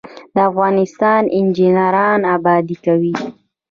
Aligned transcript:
د 0.33 0.37
افغانستان 0.49 1.21
انجنیران 1.39 2.19
ابادي 2.35 2.75
کوي 2.85 3.15